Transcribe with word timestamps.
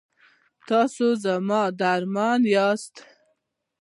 تاسې 0.67 1.07
زما 1.23 1.61
درمان 1.79 2.41
یاست؟ 2.53 2.93